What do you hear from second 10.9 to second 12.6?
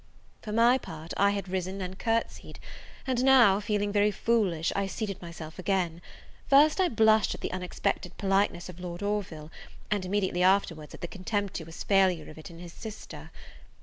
at the contemptuous failure of it in